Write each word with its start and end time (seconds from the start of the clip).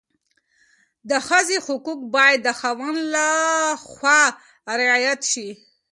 د 1.09 1.11
ښځې 1.27 1.57
حقوق 1.65 1.99
باید 2.15 2.39
د 2.43 2.49
خاوند 2.59 2.97
لخوا 3.13 4.21
رعایت 4.81 5.21
شي. 5.31 5.49